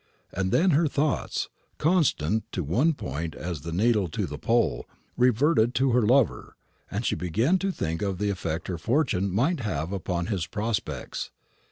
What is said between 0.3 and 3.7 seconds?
And then her thoughts, constant to one point as